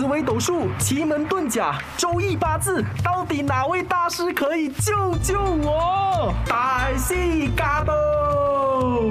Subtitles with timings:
[0.00, 6.32] 紫微斗数、奇门遁甲、周易八字，到底哪位大师可以救救我？
[6.46, 9.02] 大西嘎多！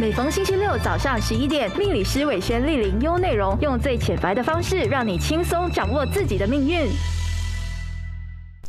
[0.00, 6.86] 每逢星期六早上十一点，命理师伟轩莅临优内容，用最浅白的方式，让你轻松掌握自己的命运。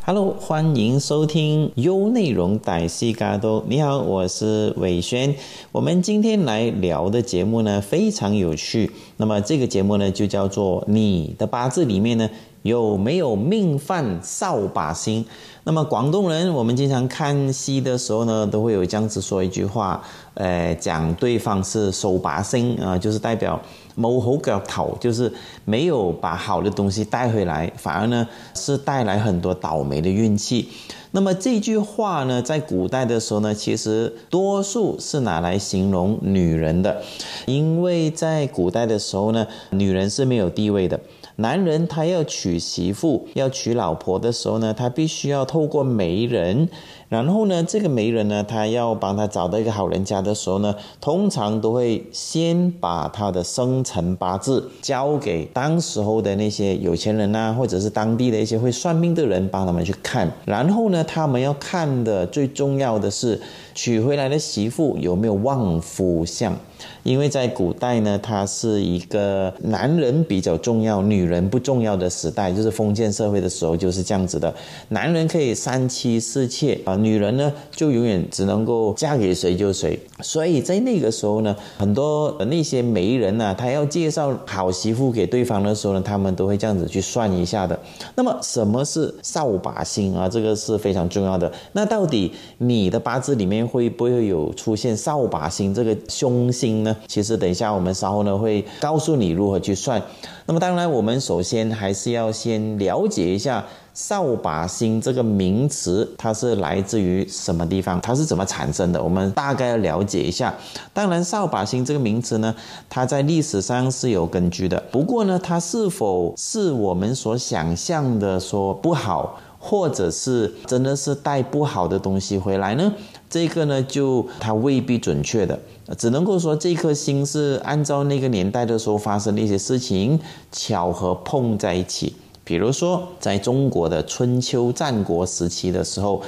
[0.09, 3.63] Hello，欢迎收听优内容歹戏嘎多。
[3.67, 5.35] 你好，我是伟轩。
[5.71, 8.89] 我们今天来聊的节目呢非常有趣。
[9.17, 12.27] 那么这个节目呢就叫做你的八字里面呢
[12.63, 15.23] 有没有命犯扫把星？
[15.63, 20.01] 那么广东人我们经常看戏的时候呢都会有这样子说一句话，
[20.33, 23.61] 呃，讲对方是手把星啊、就是代表。
[23.99, 25.31] 冇好腳頭，就是
[25.65, 30.69] 没有把好的东西带回来，反而呢是带来很多倒霉的运气。
[31.11, 37.01] 那么这句话呢，在古代的时候呢，其实多数是拿来形容女人的，
[37.47, 40.99] 因为在古代的时候呢，女人是没有地位的。
[41.37, 46.69] 男人他要娶媳妇、要娶老婆的时候呢，他必须要透过媒人，
[47.09, 63.41] 然后呢，这个媒人呢，他要帮他找到一个好人家的时候呢，通常都会先把他的生辰八字交给当时候的那些有钱人啊，或者是当地的一些会算命的人帮他们去看，然后呢，他们要看的最重要的是
[63.73, 66.55] 娶回来的媳妇有没有旺夫相。
[67.03, 74.53] 因为在古代呢，它是一个男人比较重要、女人不重要的时代，就是封建社会的时候就是这样子的。
[74.89, 79.99] 男人可以三妻四妾啊，女人呢就永遠只能够嫁給誰就谁。
[80.21, 87.79] 所以在那個時候呢，很多那些媒人啊，他要介紹好媳婦給對方的時候呢，他們都會這樣子去算一下的。
[88.15, 90.27] 那麼什麼是掃把星啊？
[90.29, 91.51] 這個是非常重要的。
[91.73, 96.95] 那到底你的八字裡面會不會有出現掃把星這個凶星呢？
[97.07, 100.01] 其實等一下我們稍後呢會告訴你如何去算。
[100.45, 103.65] 那麼當然，我們首先還是要先了解一下
[104.01, 110.55] 扫把星这个名词，它是来自于什么地方，它是怎么产生的，我们大概要了解一下。
[110.93, 112.55] 当然，扫把星这个名词呢，
[112.89, 114.81] 它在历史上是有根据的。
[114.89, 122.93] 不过呢，它是否是我们所想象的说不好，或者是真的是带不好的东西回来呢？
[123.29, 125.59] 这个呢，就它未必准确的。
[125.97, 130.17] 只能够说这颗星是按照那个年代的时候发生的一些事情
[130.53, 132.15] 巧合碰在一起。
[132.49, 136.19] 比如说，在中国的春秋战国时期的时候，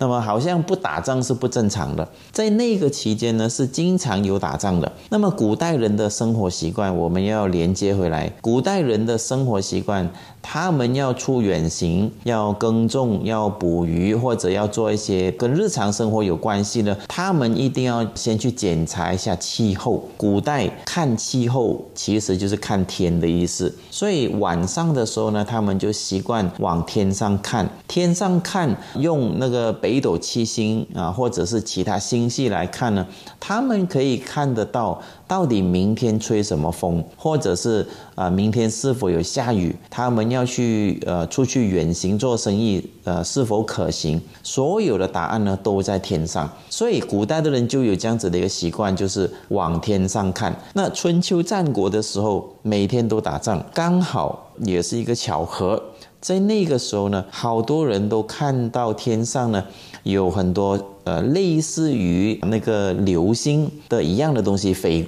[0.00, 2.08] 那么好像不打仗是不正常的。
[2.32, 4.90] 在那个期间呢，是经常有打仗的。
[5.10, 8.32] 那么古代人的生活习惯，我们要连接回来。
[8.40, 10.10] 古代人的生活习惯，
[10.40, 20.02] 他们要出远行，要耕种，要捕鱼，或者要做一些跟日常生活有关系的，他们一定要先去检查一下气候。
[20.16, 33.04] 古代看气候其实就是看天的意思，所以晚上的时候呢，他们就习惯往天上看，天上看用那个北北斗七星啊，或者是其他星系来看呢，
[33.40, 37.84] 他们可以看得到到底明天吹什么风，或者是
[38.14, 50.54] 啊明天是否有下雨，他们要去呃出去远行做生意呃是否可行，所有的答案呢都在天上，所以古代的人就有这样子的一个习惯，就是往天上看。
[50.74, 55.82] 那春秋战国的时候，每天都打仗，刚好也是一个巧合。
[56.20, 59.64] 在那个时候呢，好多人都看到天上呢
[60.02, 65.06] 有很多呃类似于那个流星的一样的东西飞，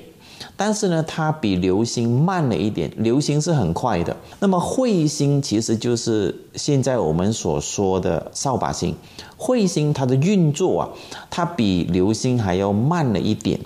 [0.56, 4.16] 但是呢，它比流星慢了一点，流星是很快的。
[4.40, 8.94] 那么彗星其实就是现在我们所说的扫把星，
[9.36, 10.88] 彗星它的运作啊，
[11.28, 13.60] 它比流星还要慢了一点。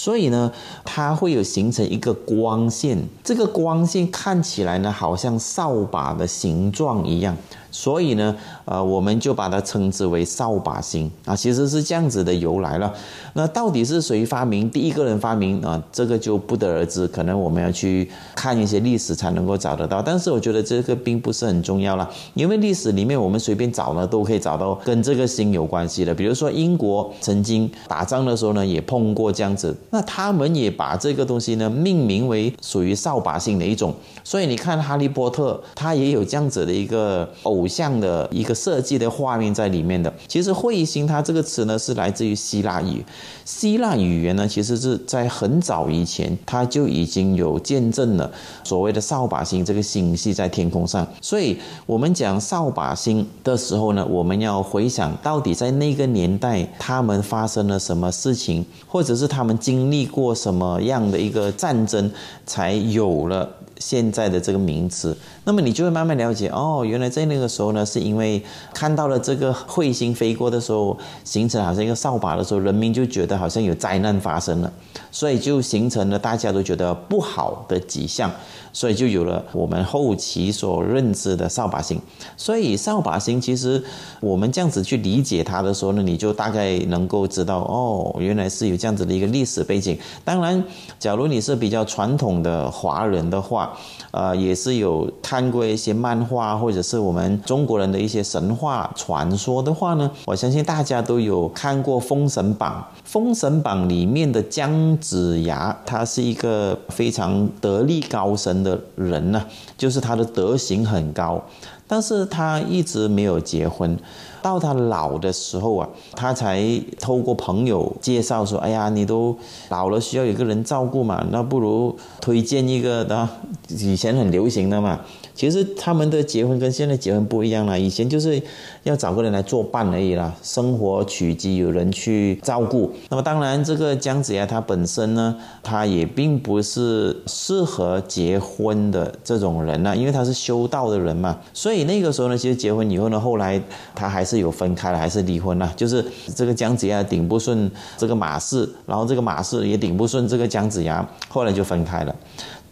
[0.00, 0.52] 所以呢，
[0.84, 7.36] 它会有形成一个光线，这个光线看起来呢，好像扫把的形状一样。
[7.70, 8.34] 所以呢，
[8.64, 12.92] 呃，我们就把它称之为扫把星啊，其实是这样子的由来了。
[13.34, 14.68] 那到底是谁发明？
[14.70, 20.02] 第一个人发明啊，这个就不得而知，可能我们要去看一些历史才能够找得到。
[20.02, 26.14] 但是我觉得这个并不是很重要了，因为历史里面我们随便找呢，都可以找到跟这个星有关系的。
[26.14, 33.94] 比如说英国曾经打仗的时候呢，也碰过这样子，那他们也把这个东西呢命名为属于扫把星的一种。
[34.24, 40.12] 所以你看《哈利波特》，它也有这样子的一个偶偶像的一个设计的画面在里面的。
[40.28, 43.04] 其实彗星它这个词呢是来自于希腊语，
[43.44, 48.30] 希腊语言呢其实是在很早以前它就已经有见证了
[48.62, 51.06] 所谓的扫把星这个星系在天空上。
[51.20, 62.10] 所以我们讲扫把星的时候呢，我们要回想到底在那个年代他们发生了什么事情，或者是他们经历过什么样的一个战争，
[62.46, 63.48] 才有了。
[63.80, 65.16] 现在的这个名词。
[65.48, 74.70] 那么你就会慢慢了解，哦，原来在那个时候呢，是因为看到了这个彗星飞过的时候，形成好像一个扫把的时候，人民就觉得好像有灾难发生了，
[75.10, 78.30] 所以就形成了大家都觉得不好的迹象。
[78.70, 81.98] 所以就有了我们后期所认知的扫把星。
[82.36, 83.82] 所以扫把星其实
[84.20, 89.98] 我们这样子去理解它的时候呢，你就大概能够知道哦，原来是有这样子的一个历史背景。
[90.22, 90.62] 当然，
[90.98, 93.72] 假如你是比较传统的华人的话，
[94.12, 102.84] 呃，也是有看看过一些漫画或者是我们中国人的一些神话传说的话呢，我相信大家都有看过《封神榜》。
[103.04, 109.40] 《封神榜》里面的姜子牙，他是一个非常得力高深的人呢，
[109.76, 111.40] 就是他的德行很高，
[111.86, 113.96] 但是他一直没有结婚。
[114.40, 116.62] 到他老的时候啊，他才
[117.00, 119.36] 透过朋友介绍说：“哎呀，你都
[119.68, 123.28] 老了，需要有个人照顾嘛，那不如推荐一个的，
[123.68, 124.98] 以前很流行的嘛。”
[125.38, 128.42] 其实他们的结婚跟现在结婚不一样了，以前就是
[128.82, 132.92] 要找个人来作伴而已啦，生活起居有人去照顾。
[133.08, 141.38] 那么当然，这个姜子牙他本身呢，他也并不是适合结婚的这种人呐，因为他是修道的人嘛。
[141.54, 143.62] 所以那个时候呢，其实结婚以后呢，后来
[143.94, 145.72] 他还是有分开了，还是离婚了。
[145.76, 146.04] 就是
[146.34, 152.12] 这个姜子牙顶不顺这个马氏，然后这个马氏也顶不顺这个姜子牙，后来就分开了。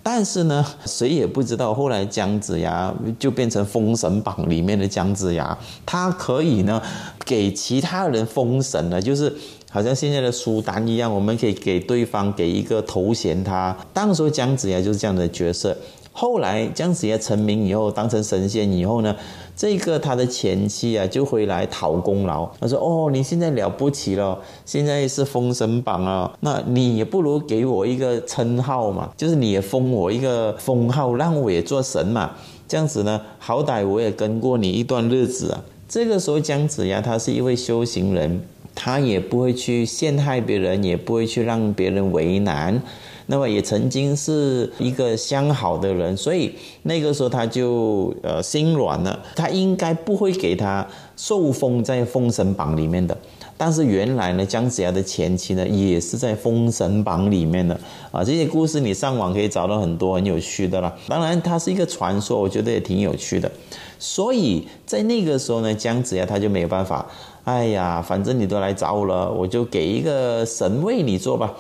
[0.08, 6.80] 但是呢，谁也不知道，后来姜子牙就变成《封神榜》里面的姜子牙，他可以呢
[7.24, 9.34] 给其他人封神了，就是
[9.68, 13.42] 好像现在的苏丹一样，我们可以给对方给一个头衔。
[13.42, 15.76] 他当时姜子牙就是这样的角色。
[16.18, 19.14] 后来姜子牙成名以后，当成神仙以后呢，
[19.54, 22.48] 这个他的前妻啊就回来讨功劳。
[22.58, 32.30] 他说：“哦，你现在了不起了，现在是封神榜啊，那你也不如给我一个称号嘛，就是你也封我一个封号，让我也做神嘛。
[32.66, 38.40] 这样子呢，好歹我也跟过你一段日子啊。”这个时候姜子牙他是一位修行人，
[38.74, 42.80] 他也不会去陷害别人，也不会去让别人为难。
[43.26, 46.52] 那么也曾经是一个相好的人，所以
[46.82, 50.86] 那个时候他就呃心软了，他应该不会给他
[51.16, 53.16] 受封在封神榜里面的。
[53.58, 57.78] 但是原来呢，姜子牙的前妻呢也是在封神榜里面的
[58.12, 58.22] 啊。
[58.22, 60.94] 这些故事你上网可以找到很多很有趣的啦。
[61.08, 63.50] 当然它是一个传说，我觉得也挺有趣的。
[63.98, 67.06] 所以在那个时候呢，姜子牙他就没有办法。
[67.44, 71.54] 哎呀，反正你都来找我了，我就给一个神位你做吧。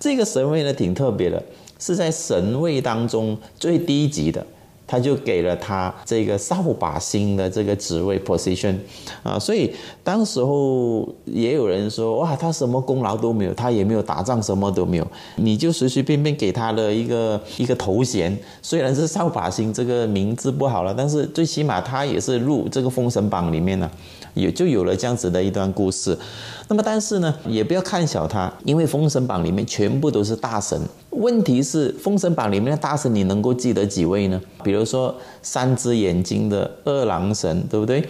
[0.00, 1.40] 这个神位呢挺特别的，
[1.78, 4.44] 是在神位当中最低级的，
[4.86, 8.74] 他就给了他这个扫把星的这个职位 position
[9.22, 9.38] 啊。
[9.38, 9.70] 所以
[10.02, 15.06] 当时候也有人说，哇，他什么功劳都没有，他也没有打仗，什么都没有，
[15.36, 23.90] 你就随随便便给他的一个一个头衔，虽然是扫把星这个名字不好了，但是最起码他也是入这个封神榜里面呢。
[24.34, 26.16] 也就有了这样子的一段故事，
[26.70, 30.80] 那么但是呢，也不要看小他，因为《封神榜》里面全部都是大神。
[31.10, 34.40] 问题是，《封神榜》里面的大神，你能够记得几位呢？
[34.62, 35.12] 比如说
[35.42, 38.08] 三只眼睛的二郎神，对不对？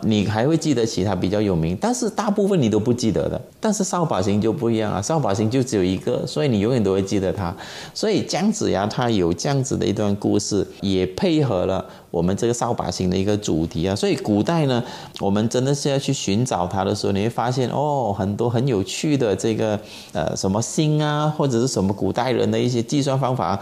[0.00, 3.38] 你还会记得其他比较有名，但是大部分你都不记得的。
[3.60, 7.54] 但是扫把星就不一样啊，扫把星就只有一个，所以你永远都会记得他。
[7.92, 13.94] 所以姜子牙他有这样子的一段故事，也配合了我们这个扫把星的一个主题啊。
[13.94, 14.82] 所以古代呢，
[15.20, 19.78] 我们真的是要去寻找它的时候，你会发现哦，很多很有趣的这个
[20.12, 23.60] 呃什么星啊，或者是什么古代人的一些计算方法。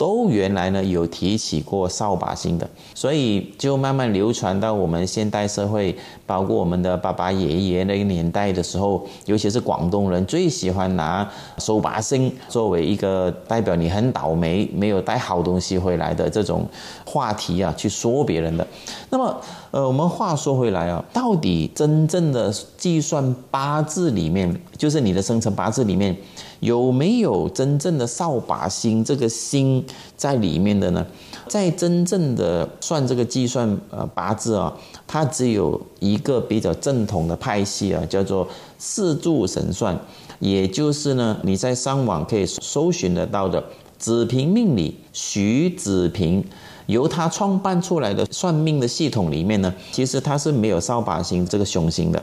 [0.00, 16.66] 都原来呢有提起过扫把星的，所以就慢慢流传到我们现代社会，包括我们的爸爸爷爷那个年代的时候，尤其是广东人最喜欢拿扫把星作为一个代表你很倒霉，没有带好东西回来的这种
[17.04, 18.66] 话题啊，去说别人的。
[19.10, 19.38] 那么，
[19.70, 26.16] 呃，我们话说回来啊，到底真正的计算八字里面，就是你的生辰八字里面。
[26.60, 29.84] 有没有真正的扫把星这个星
[30.16, 31.04] 在里面的呢？
[31.48, 34.72] 在真正的算这个计算呃八字啊，
[35.06, 38.46] 它只有一个比较正统的派系啊，叫做
[38.78, 39.98] 四柱神算，
[40.38, 43.64] 也就是呢你在上网可以搜寻得到的
[43.98, 46.44] 子平命理徐子平。
[46.86, 52.20] 由他创办出来的算命的系统里面呢，其实他是没有扫把星这个凶星的，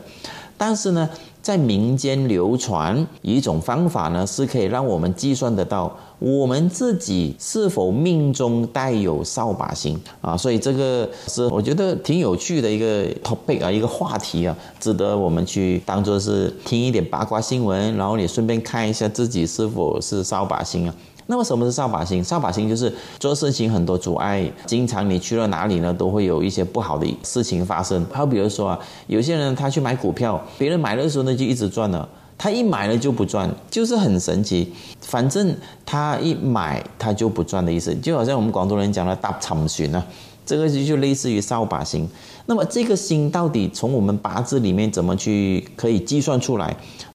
[0.58, 1.10] 但是呢。
[1.40, 20.94] 在民间流传一种方法呢，是可以让我们计算得到我们自己是否命中带有扫把星啊，所以这个是我觉得挺有趣的一个 topic 啊，一个话题啊，值得我们去当做是听一点八卦新闻，然后你顺便看一下自己是否是扫把星啊。
[21.30, 22.24] 那么什么是扫把星？
[22.24, 28.06] 扫把星就是做事情很多阻碍，经常你去了哪里呢，都会有一些不好的事情发生。
[28.14, 32.08] 好，比如说啊，有些人他去买股票，别人买的时候呢就一直赚了，
[32.38, 34.74] 他一买了就不赚，就是很神奇。
[35.02, 35.56] 反正
[35.86, 40.02] 他一买他就不赚的意思，就好像我们广东人讲的“大长寻”啊，
[40.46, 42.08] 这个就就类似于扫把星。
[42.46, 46.74] 那么这个星到底从我们八字里面怎么去可以计算出来？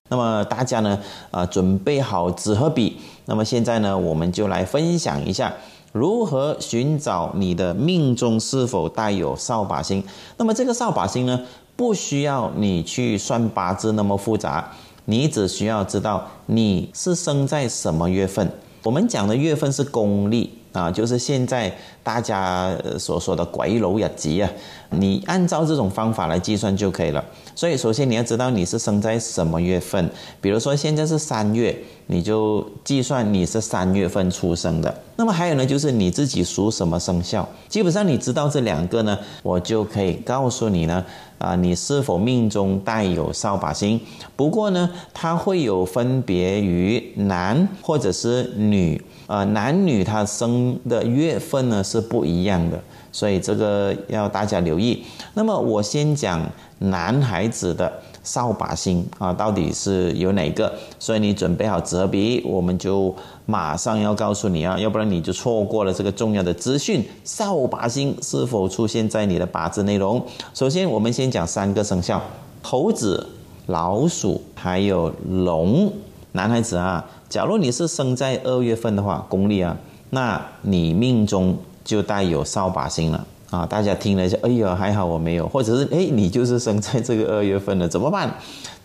[0.09, 0.99] 那么大家呢，
[1.31, 2.97] 啊，准备好纸和笔。
[3.25, 5.53] 那么现在呢，我们就来分享一下
[5.91, 10.03] 如何寻找你的命中是否带有扫把星。
[10.37, 11.39] 那么这个扫把星呢，
[11.75, 14.71] 不需要你去算八字那么复杂，
[15.05, 18.51] 你只需要知道你是生在什么月份。
[18.83, 20.62] 我们讲的月份是公历。
[20.73, 21.71] 啊，就是现在
[22.03, 24.49] 大家所说的鬼佬日子啊，
[24.89, 27.23] 你按照这种方法来计算就可以了。
[27.55, 30.09] 所以，首先你要知道你是生在什么月份。
[30.41, 31.77] 比如说现在是三月，
[32.07, 34.93] 你就计算你是三月份出生的。
[35.15, 37.47] 那么还有呢，就是你自己属什么生肖。
[37.69, 41.05] 基本上你知道这两个呢，我就可以告诉你呢，
[41.37, 44.01] 啊，你是否命中带有扫把星。
[44.35, 48.99] 不过呢，它会有分别于男或者是女。
[49.27, 52.79] 呃，男女他生的月份呢是不一样的，
[53.11, 55.03] 所以这个要大家留意。
[55.33, 56.41] 那么我先讲
[56.79, 60.71] 男孩子的扫把星啊，到底是有哪个？
[60.99, 63.15] 所以你准备好纸和笔，我们就
[63.45, 67.03] 马上要告诉你啊，要不然你就错过了这个重要的资讯。
[67.23, 70.21] 扫把星是否出现在你的八字内容？
[70.53, 72.21] 首先，我们先讲三个生肖：
[72.61, 73.25] 猴子、
[73.67, 75.91] 老鼠还有龙。
[76.33, 77.05] 男孩子啊。
[77.33, 79.75] 假如你是生在二月份的话，公历啊，
[80.11, 83.65] 那你命中就带有扫把星了啊！
[83.65, 88.31] 大家听了一下，哎呀，还好我没有，或者是哎，你就是生在这个二月份的，怎么办？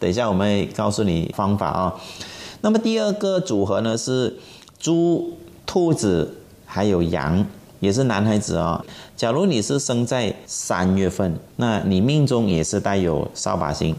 [0.01, 1.95] 等一下我们告诉你方法啊。
[2.63, 4.39] 那么第二个组合呢是
[4.79, 5.37] 猪、
[5.67, 7.45] 兔子还有羊，
[7.81, 8.83] 也是男孩子啊。
[9.15, 13.95] 假如你是生在三月份，那你命中也是带有扫把星。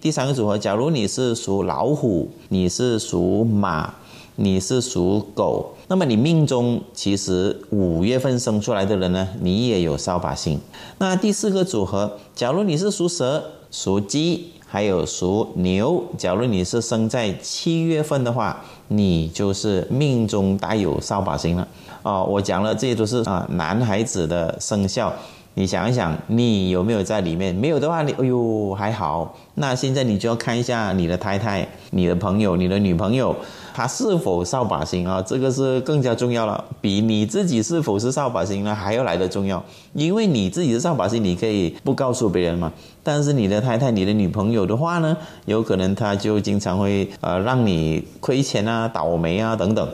[0.00, 3.94] 第三个组合，假如你是属老虎，你是属马，
[4.36, 10.60] 你是属狗，那么你命中其实五月份生出来的人呢，你也有扫把星。
[10.98, 21.66] 那第四个组合，假如你是属蛇、属鸡，还有属牛，假如你是生在七月份的话，你就是命中带有扫把星了。
[22.02, 25.12] 哦，我讲了，这些都是啊男孩子的生肖。
[25.58, 27.54] 你想一想，你有没有在里面？
[27.54, 29.34] 没有的话，你哎呦还好。
[29.54, 33.34] 那现在你就要看一下你的太太、你的朋友、你的女朋友，
[33.72, 35.22] 她是否扫把星啊？
[35.22, 39.64] 这个是更加重要了，比你自己是否是扫把星呢还要来的重要。
[39.94, 42.70] 因为你自己的扫把星，你可以不告诉别人嘛。
[43.02, 49.88] 但是你的太太、你的女朋友的话呢，有可能她就经常会呃让你亏钱啊、倒霉啊等等。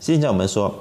[0.00, 0.74] 现在我们说。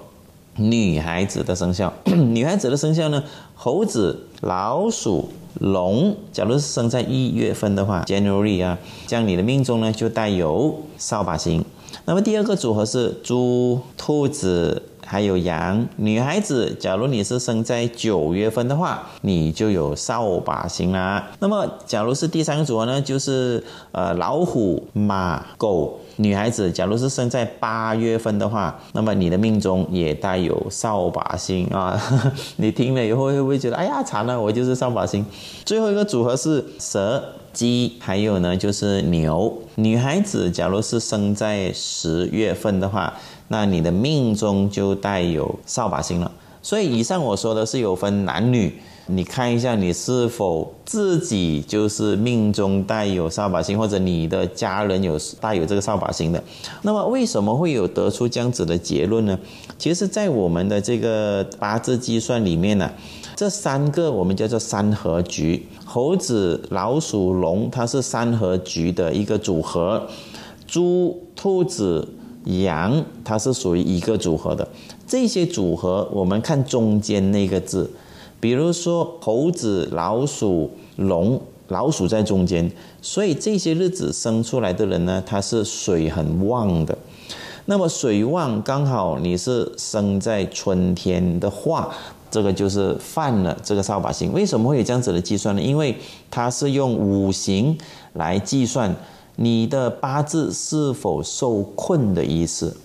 [0.58, 3.24] 女孩子的生肖， 女孩子的生肖呢？
[3.56, 5.30] 猴子、老鼠、
[5.60, 6.16] 龙。
[6.34, 8.78] 假如是生在一月份的话，January 啊，
[9.08, 11.64] 这样你的命中呢就带有扫把星。
[12.06, 15.88] 那么第二个组合是猪、兔子还有羊。
[15.98, 21.32] 女孩子，假如你是生在九月份的话，你就有扫把星啦。
[21.40, 26.00] 那么假如是第三个组合呢，就是呃老虎、马、狗。
[26.22, 32.00] 女孩子，假如是生在八月份的话，那么你的命中也带有扫把星啊！
[32.58, 35.26] 你听了以后会不会觉得，哎呀，惨了，我就是扫把星？
[35.66, 39.52] 最后一个组合是蛇、鸡，还有呢就是牛。
[39.76, 43.14] 女孩子，假如是生在十月份的话，
[43.48, 46.32] 那你的命中就带有扫把星了。
[46.62, 48.80] 所以以上我说的是有分男女。
[49.14, 56.42] 你看一下，你是否自己就是命中带有扫把星，或者你的家人有带有这个扫把星的？
[56.84, 59.38] 那么为什么会有得出这样子的结论呢？
[59.78, 62.90] 其实，在我们的这个八字计算里面呢，
[63.36, 70.08] 这三个我们叫做三合局：猴子、老鼠、龙，它是三合局的一个组合；
[70.66, 72.08] 猪、兔子、
[72.46, 74.66] 羊，它是属于一个组合的。
[75.06, 77.92] 这些组合，我们看中间那个字。
[78.42, 82.70] 比如说猴子、老鼠、龙，老鼠在中间，
[83.02, 86.98] 所以这些日子生出来的人呢，他是水很旺的。
[87.66, 91.94] 那么水旺刚好你是生在春天的话，
[92.32, 94.34] 这个就是犯了这个扫把星。
[94.34, 95.62] 为什么会有这样子的计算呢？
[95.62, 95.96] 因为
[96.32, 97.78] 它是用五行
[98.14, 98.94] 来计算
[99.36, 102.76] 你的八字是否受困的意思。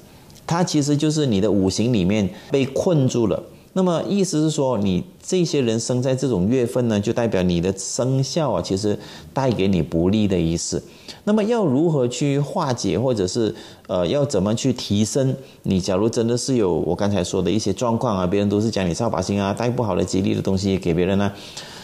[0.46, 3.42] 它其实就是你的五行里面被困住了。
[3.76, 8.98] 那么意思是说，你这些人生在这种月份呢，就代表你的生肖啊，其实
[9.34, 10.82] 带给你不利的意思。
[11.24, 13.54] 那么要如何去化解，或者是
[13.86, 15.36] 呃要怎么去提升？
[15.64, 21.30] 你假如真的是有我刚才说的一些状况啊，别人都是讲你扫把星啊，带不好的吉利的东西给别人呢？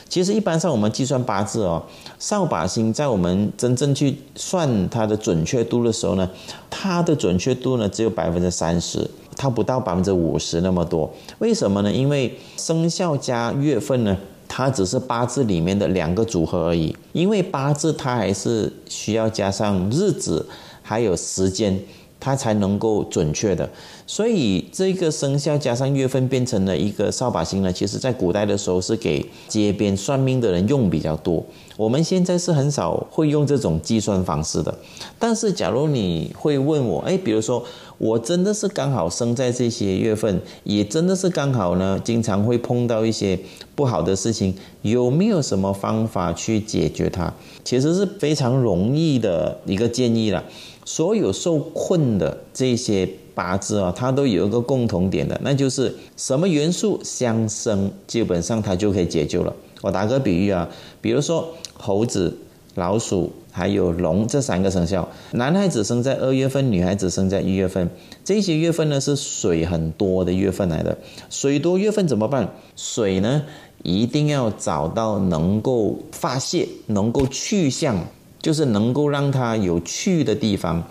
[0.09, 1.83] 其实一般上我们计算八字哦，
[2.19, 6.31] 扫把星在我们真正去算它的准确度的时候呢，
[6.71, 11.13] 它的准确度呢只有百分之三十，它不到百分之五十那么多。
[11.39, 11.93] 为什么呢？
[11.93, 14.17] 因为生肖加月份呢。
[14.55, 20.47] 它只是八字里面的两个组合而已，因为八字它还是需要加上日子
[20.83, 21.81] 还有时间，
[22.23, 23.69] 它才能够准确的。
[24.07, 31.45] 所以这个生肖加上月份变成了一个扫把星呢，其实在古代的时候是给街边算命的人用比较多。
[31.77, 34.73] 我们现在是很少会用这种计算方式的。
[35.19, 37.65] 但是假如你会问我，哎，比如说。
[37.99, 43.39] 我真的是刚好生在这些月份，也真的是刚好呢，经常会碰到一些
[43.77, 44.53] 不好的事情。
[44.81, 47.33] 有没有什么方法去解决它？
[47.63, 50.43] 其实是非常容易的一个建议了。
[50.85, 59.55] 所有受困的这些八字啊，它都有一个共同点的，那就是什么元素相生，基本上它就可以解救了。
[59.81, 60.69] 我打个比喻啊，
[61.01, 62.37] 比如说猴子、
[62.75, 63.33] 老鼠。
[63.55, 67.91] 还有龙这三个生肖，男孩子生在二月份，女孩子生在一月份。
[68.25, 70.97] 这些月份呢是水很多的月份来的，
[71.29, 72.55] 水多月份怎么办？
[72.77, 73.43] 水呢
[73.83, 78.03] 一定要找到能够发泄、能够去向，
[78.43, 80.83] 就是能够让他有去的地方，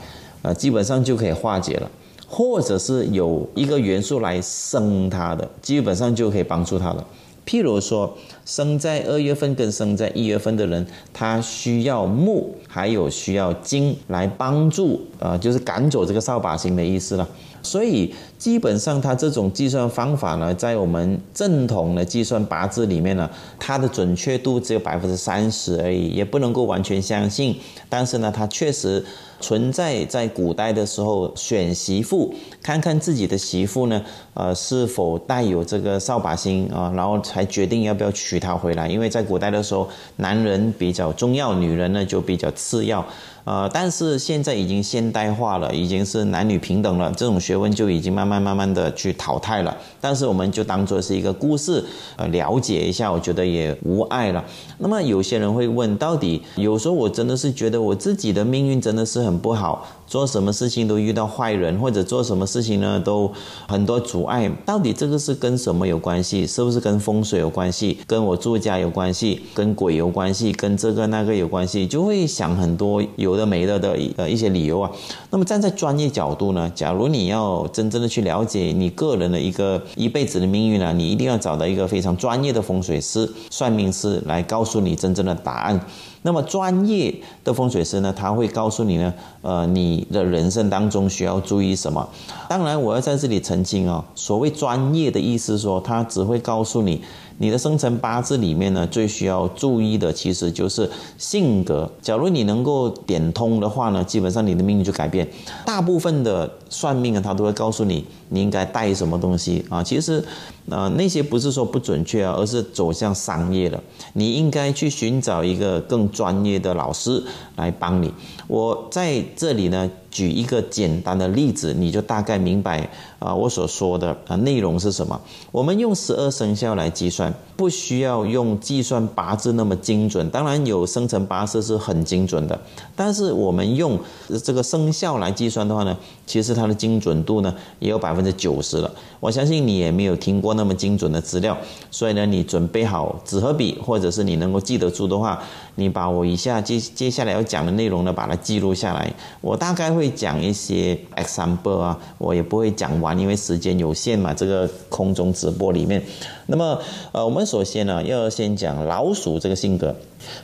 [0.41, 1.91] 啊，基本上就可以化解了。
[2.33, 7.05] 或者是有一个元素来生他的，基本上就可以帮助他了。
[7.45, 8.17] 譬如说，
[8.51, 17.25] 生在二月份跟生在一月份的人，他需要木，还有需要金来帮助，呃，就是赶走这个扫把星的意思了。
[17.63, 27.55] 所以基本上，它这种计算方法呢，在我们正统的计算八字里面呢，它的准确度只有百分之三十而已，也不能够完全相信。
[27.87, 29.05] 但是呢，它确实。
[29.43, 32.31] 存在在古代的时候，选媳妇，
[32.61, 33.99] 看看自己的媳妇呢，
[34.35, 38.89] 呃，是否带有这个扫把星啊，然后才决定要不要娶他回来。
[38.89, 43.07] 因为在古代的时候，男人比较重要，女人呢就比较次要。
[43.43, 49.75] 呃，但是现在已经现代化了，已经是男女平等了，这种学问就已经慢慢慢慢的去淘汰了。
[49.99, 51.83] 但是我们就当做是一个故事，
[52.17, 54.43] 呃，了解一下，我觉得也无碍了。
[54.77, 59.87] 那么有些人会问，到底有时候我真的是觉得我自己的命运真的是很不好。
[60.11, 63.31] 做什么事情都遇到坏人，或者做什么事情呢都
[63.69, 64.51] 很多阻碍。
[64.65, 66.45] 到底这个是跟什么有关系？
[66.45, 67.97] 是不是跟风水有关系？
[68.05, 69.41] 跟我住家有关系？
[69.53, 70.51] 跟鬼有关系？
[70.51, 71.87] 跟这个那个有关系？
[71.87, 74.91] 就会想很多有有的没的的呃一些理由啊。
[75.29, 85.79] 那么站在专业角度呢，假如你要真正的去了解你个人的一个一辈子的命运呢，你一定要找到一个非常专业的风水师、算命师来告诉你真正的答案。
[86.23, 87.11] 那么专业
[87.43, 92.07] 的风水师呢，他会告诉你呢，呃，你的人生当中需要注意什么。
[92.47, 97.01] 当然，我要在这里澄清哦，所谓专业的意思说，他只会告诉你。
[97.41, 101.91] 你的生辰八字里面呢，最需要注意的其实就是性格。
[101.99, 105.27] 假如你能够点通的话呢，基本上你的命运就改变。
[105.65, 109.83] 大部分的算命啊，他都会告诉你你应该带什么东西啊。
[109.83, 110.23] 其实，
[110.69, 113.79] 呃，那些不是说不准确啊，而是走向商业了。
[114.13, 117.23] 你应该去寻找一个更专业的老师
[117.57, 118.11] 来帮你。
[118.47, 119.89] 我在这里呢。
[120.11, 122.85] 举一个简单的例子，你就大概明白
[123.17, 125.17] 啊，我所说的啊内容是什么。
[125.53, 130.29] 我们用十二生肖来计算，不需要用计算八字那么精准。
[130.29, 132.59] 当然有生辰八字是很精准的，
[132.93, 133.97] 但是我们用
[134.43, 138.91] 这个生肖来计算的话呢，其实它的精准度呢也有百分百分之九十了。
[139.19, 141.57] 我相信你也没有听过那么精准的资料，
[141.89, 145.41] 所以呢，你准备好纸和笔，或者是你能够记得住的话。
[145.75, 149.11] 你把我以下接接下来要讲的内容呢，把它记录下来。
[149.39, 154.33] 我大概会讲一些 example 啊，我也不会讲完，因为时间有限嘛。
[154.33, 156.03] 这个空中直播里面，
[156.47, 156.77] 那么
[157.13, 159.95] 呃，我们首先呢，要先讲老鼠这个性格。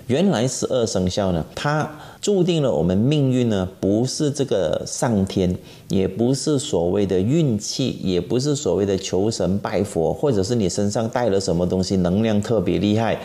[0.08, 1.90] 原来十二生肖呢，它
[2.22, 5.56] 注定了我们命运呢，不是这个上天，
[5.90, 13.20] 也不是所谓的运气，也不是所谓的求神拜佛，或者是你身上带了什么东西，能量特别厉害。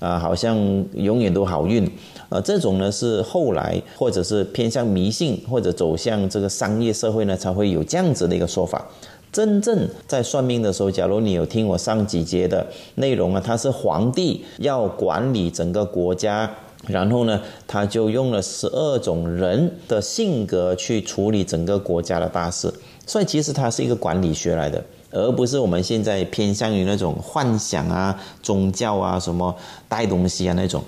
[0.00, 0.58] 啊，好像
[0.94, 1.88] 永远都好运，
[2.28, 8.86] 呃，这种呢是后来或者是偏向迷信或者走向这个商业社会呢才会有这样子的一个说法。
[9.34, 16.48] 真正在算命的时候，假如你有听我上几节的内容啊，他是皇帝要管理整个国家，
[16.86, 22.72] 然后呢，他就用了十二种人的性格去处理整个国家的大事，
[23.04, 24.80] 所以其实它是一个管理学来的。
[25.10, 29.52] 而不是我们现在偏向于那种幻想啊、宗教啊、什么
[29.88, 30.80] 带东西啊那种。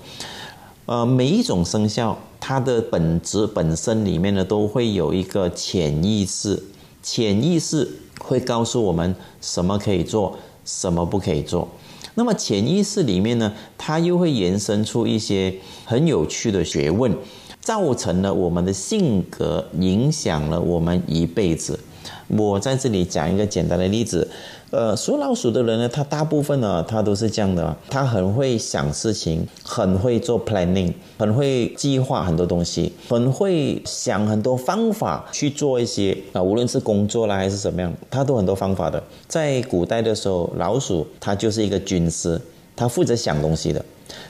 [0.85, 6.63] 呃，每一种生肖它的本质本身里面呢，都会有一个潜意识，
[7.03, 11.67] 潜意识会告诉我们什么可以做，什么不可以做。
[12.15, 15.53] 那么潜意识里面呢，它又会延伸出一些
[15.85, 17.15] 很有趣的学问，
[17.61, 21.79] 造成了我们的性格，影响了我们一辈子。
[22.27, 24.27] 我在这里讲一个简单的例子。
[24.69, 39.01] 呃，属老鼠的人呢，他大部分呢，他都是这样的，他很会想事情，很会做 planning，很会计划很多东西，很会想很多方法去做一些啊，无论是工作啦还是怎么样，他都很多方法的。
[39.25, 42.41] 在古代的时候，老鼠它就是一个军师，
[42.75, 43.83] 他负责想东西的。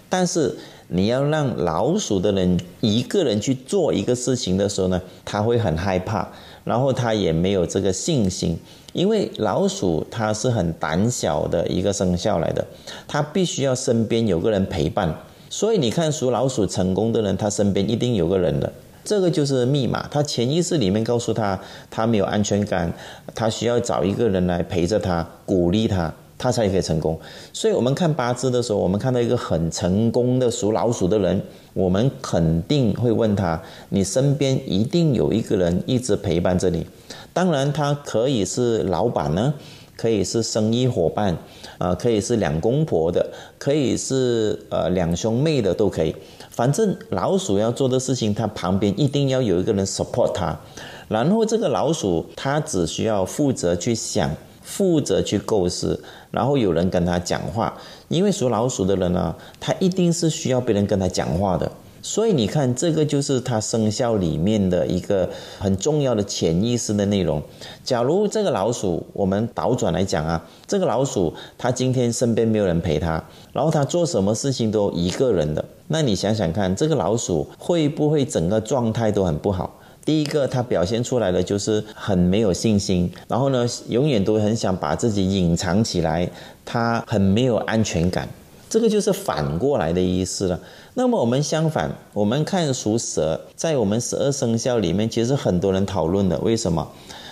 [0.08, 0.56] 但是
[0.90, 6.30] 你要让老鼠的人一个人去做一个事情的时候呢，他会很害怕，
[6.68, 8.60] 然后他也没有这个信心。
[8.94, 12.66] 因为老鼠它是很胆小的一个生肖来的，
[13.08, 15.14] 它必须要身边有个人陪伴，
[15.52, 20.08] 所以你看属老鼠成功的人，他身边一定有个人的，这个就是密码。
[20.10, 21.60] 他潜意识里面告诉他，
[21.92, 22.92] 他没有安全感，
[23.36, 27.20] 他需要找一个人来陪着他，鼓励他，他才可以成功。
[27.52, 31.42] 所以我们看八字的时候，我们看到一个很成功的属老鼠的人，
[31.74, 36.86] 我们肯定会问他，你身边一定有一个人一直陪伴着你。
[37.34, 39.54] 当然，他可以是老板呢，
[39.96, 41.38] 可以是生意伙伴，
[41.78, 43.26] 啊，可以是两公婆的，
[43.58, 46.16] 可以是呃两兄妹的都可以。
[46.50, 50.60] 反正老鼠要做的事情，它旁边一定要有一个人 support 它。
[51.08, 54.30] 然后这个老鼠，它只需要负责去想，
[54.68, 57.74] 负责去构思，然后有人跟他讲话。
[58.10, 61.72] 因为属老鼠的人呢，他一定是需要别人跟他讲话的。
[62.02, 67.42] 所以你看，这个就是他生肖里面的一个很重要的潜意识的内容。
[67.84, 79.78] 假如这个老鼠，我们倒转来讲啊，这个老鼠它今天身边没有人陪它，然后它做什么事情都一个人的，那你想想看，这个老鼠会不会整个状态都很不好？
[80.08, 86.30] 第一个，它表现出来的就是很没有信心，然后呢，永远都很想把自己隐藏起来，
[86.64, 88.30] 它很没有安全感。
[88.70, 90.58] 这个就是反过来的意思了。
[90.94, 96.40] 那么我们相反，我们看属蛇，在我们十二生肖里面，其实很多人讨论的。
[96.40, 96.88] 为什么？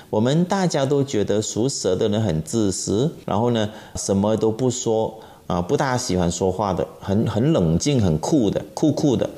[0.10, 9.30] 我们大家都觉得属蛇的人很自私，然后呢，什么都不说啊，不大喜欢说话的，很很冷静，很酷的，酷酷的。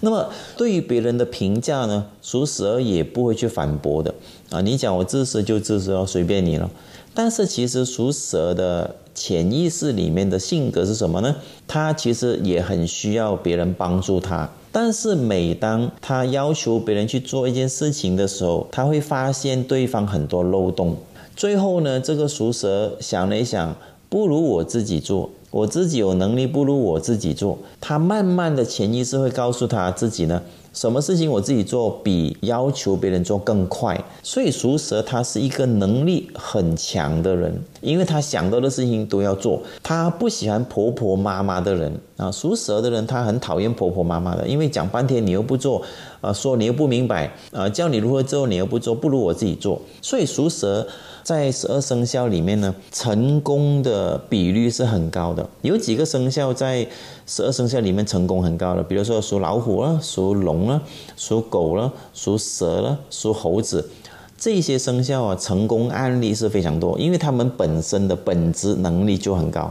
[0.00, 4.14] 那么对于别人的评价呢，属蛇也不会去反驳的
[4.50, 4.60] 啊。
[4.60, 6.70] 你讲我自私就自私哦，随便你了。
[7.14, 8.96] 但是其实属蛇的。
[9.18, 11.34] 潜意识里面的性格是什么呢？
[11.66, 20.96] 他其实也很需要别人帮助他，但是每当他要求别人去做一件事情的时候，他会发现对方很多漏洞。
[21.34, 23.74] 最后呢，这个属蛇想了一想，
[24.08, 27.58] 不如我自己做，我自己有能力，不如我自己做。
[27.80, 30.42] 他慢慢的潜意识会告诉他自己呢。
[30.74, 42.30] 什么事情我自己做比要求别人做更快，所以属蛇他是一个能力很强的人，因为他想到的事情都要做，他不喜欢婆婆妈妈的人啊。
[42.30, 45.82] 属蛇的人他很讨厌婆婆妈妈的，因为讲半天你又不做，
[46.20, 49.80] 啊，说你又不明白，啊，教你如何做你又不做，不如我自己做。
[50.02, 50.86] 所以属蛇。
[51.28, 55.46] 在十二生肖里面呢，成功的比率是很高的。
[55.60, 56.88] 有几个生肖在
[57.26, 60.80] 十二生肖里面成功很高的，比如说属老虎了、属龙了、
[61.18, 63.90] 属狗了、属蛇了、属猴子，
[64.38, 69.70] 这些生肖啊，成功案例是非常多，因为他们本身的本质能力就很高。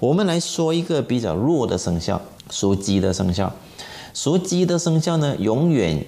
[0.00, 3.50] 我们来说一个比较弱的生肖，属鸡的生肖。
[4.12, 6.04] 属鸡的生肖呢，永远，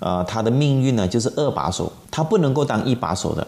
[0.00, 3.46] 呃，他的命运呢就是二把手，他不能够当一把手的。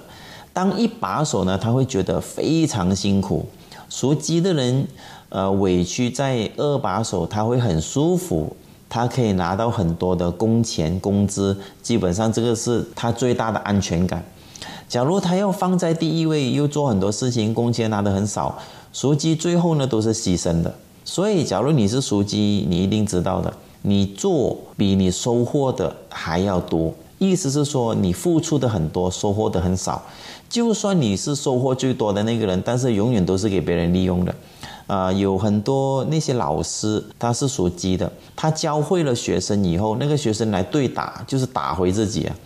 [0.53, 3.47] 当一把手呢，他会觉得非常辛苦。
[3.89, 4.87] 属鸡的人，
[5.29, 8.55] 呃，委屈在二把手，他会很舒服，
[8.89, 14.25] 他可以拿到很多的工钱、工资，基本上这个是他最大的安全感。
[14.89, 18.59] 假如他要放在第一位，又做很多事情，工钱拿的很少，
[18.93, 20.75] 属鸡最后呢都是牺牲的。
[21.05, 26.93] 所以，假如你是属鸡，你一定知道的，你做比你收获的还要多。
[27.19, 30.03] 意思是说，你付出的很多，收获的很少。
[30.53, 34.35] 就算你是收获最多的那个人，但是永远都是给别人利用的，
[34.87, 42.37] 啊，有很多那些老师他是属鸡的，他教会了学生以后，那个学生来对打，就是打回自己啊。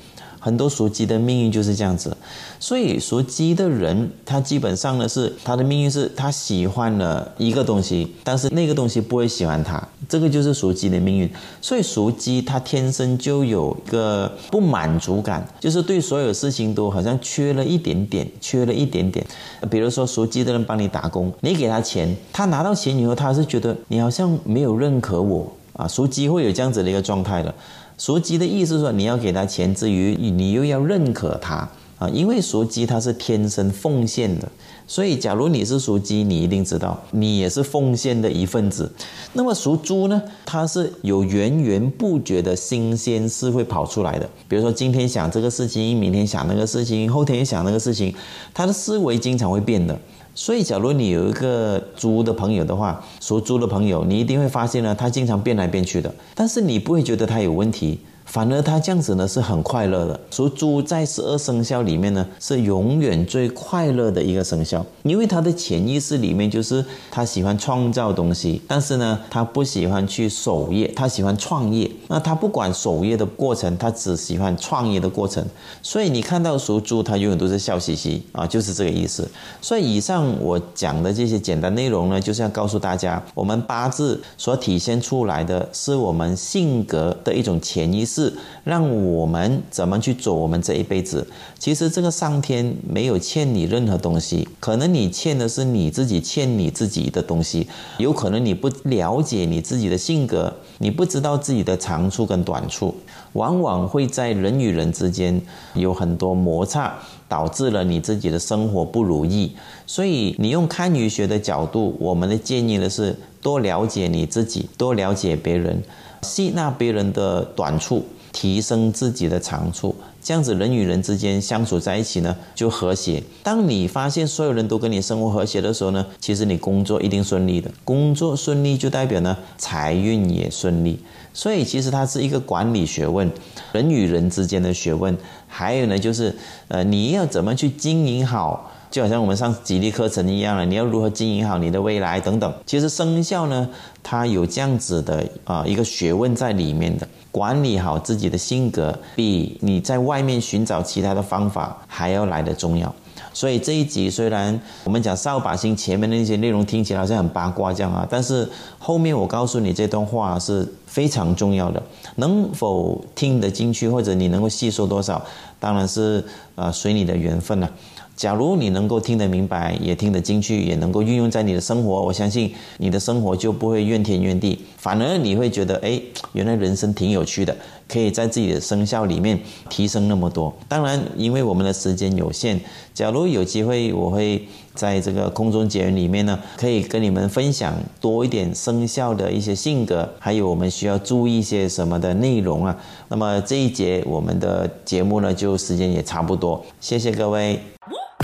[0.46, 2.16] 很多属鸡的命运就是这样子，
[2.60, 11.28] 所以属鸡的人，他基本上呢是他的命运是他喜欢了一个东西，但是那个东西不会喜欢他，这个就是属鸡的命运。
[11.60, 19.26] 所以属鸡他天生就有一个不满足感，就是对所有事情都好像缺了一点点，缺了一点点。
[19.68, 25.52] 比如说属鸡的人帮你打工，你给他钱，他拿到钱以后，他是觉得你好像没有认可我。
[25.72, 27.54] 啊，属鸡会有这样子的一个状态的。
[27.98, 34.48] 属鸡的意思说，你要给他钱之余，你又要认可他啊，因为属鸡他是天生奉献的。
[34.88, 38.88] 所以，假如你是属鸡，你一定知道，你也是奉献的一份子。
[39.32, 40.22] 那么属猪呢？
[40.44, 44.30] 它是有源源不绝的新鲜事会跑出来的。
[44.46, 48.14] 比如说，今天想这个事情，明天想那个事情，后天想那个事情，
[48.54, 49.98] 他的思维经常会变的。
[50.38, 57.98] 所以，假如你有一个租的朋友的话，属猪的朋友，你一定会发现呢，他经常变来变去的，但是你不会觉得他有问题。
[58.26, 60.20] 反而他这样子呢是很快乐的。
[60.30, 71.90] 属猪在十二生肖里面呢是永远最快乐的一个生肖，因为他的潜意识里面就是他喜欢创造东西，但是呢他不喜欢去守业，他喜欢创业。
[72.08, 75.42] 那他不管守业的过程，他只喜欢创业的过程。
[75.80, 79.26] 所以你看到属猪，他永远都是笑嘻嘻啊，就是这个意思。
[79.62, 88.15] 所以以上我讲的这些简单内容呢，就是要告诉大家，我们八字所体现出来的是我们性格的一种潜意识。
[88.16, 88.32] 是
[88.64, 91.26] 让我们怎么去走我们这一辈子？
[91.58, 97.66] 其实这个上天没有欠你任何东西，可能你欠的是你自己欠你自己的东西。
[97.98, 102.94] 有可能你不了解你自己的性格，你不知道自己的长处跟短处，
[103.34, 105.38] 往往会在人与人之间
[105.74, 106.94] 有很多摩擦，
[107.28, 109.52] 导致了你自己的生活不如意。
[109.86, 115.82] 所以你用堪舆学的角度，我们的建议呢是多了解你自己，多了解别人。
[116.22, 123.22] 吸纳别人的短处，提升自己的长处，这样子人与人之间相处在一起呢，就和谐。
[123.42, 127.70] 当你发现所有人都跟你生活和谐的时候呢，其实你工作一定顺利的。
[127.84, 130.98] 工作顺利就代表呢财运也顺利。
[131.32, 133.30] 所以其实它是一个管理学问，
[133.72, 135.16] 人与人之间的学问。
[135.46, 136.34] 还有呢，就是
[136.68, 138.72] 呃，你要怎么去经营好。
[138.96, 142.50] 就好像我们上吉利课程一样了，你要如何经营好你的未来等等。
[142.64, 143.68] 其实生肖呢，
[144.02, 152.90] 它有这样子的啊一个学问在里面的，管理好自己的性格，比你在外面寻找其他的方法还要来的重要。
[153.34, 161.82] 所以这一集虽然我们讲扫把星前面那些内容听起来好像很八卦这样啊，但是后面我告诉你这段话是非常重要的。
[162.14, 165.22] 能否听得进去，或者你能够吸收多少，
[165.60, 167.70] 当然是啊随你的缘分了。
[168.16, 176.00] 假如你能够听得明白，也听得进去，也能够运用在你的生活，我相信你的生活就不会怨天怨地，反而你会觉得，哎，
[176.32, 177.54] 原来人生挺有趣的，
[177.86, 180.50] 可以在自己的生肖里面提升那么多。
[180.66, 182.58] 当然，因为我们的时间有限，
[182.94, 184.42] 假如有机会，我会
[184.74, 192.74] 在这个空中节里面呢，可以跟你们分享多一点生肖的一些性格，还有我们需要注意一些什么的内容啊。
[193.08, 197.60] 那么这一节我们的节目呢，就时间也差不多，谢谢各位。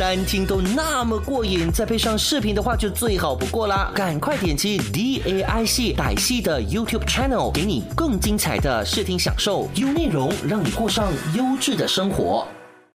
[0.03, 3.93] 单听都那么过瘾，再配上视频的话就最好不过啦！
[3.95, 12.49] 赶快点击 D A I C 歹戏的 YouTube Channel，给你更精彩的视听享受，优内容让你过上优质的生活。